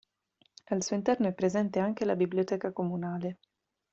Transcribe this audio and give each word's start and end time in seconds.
Al 0.69 0.81
suo 0.83 0.95
interno 0.95 1.27
è 1.27 1.31
presente 1.31 1.77
anche 1.77 2.05
la 2.05 2.15
biblioteca 2.15 2.71
comunale. 2.71 3.37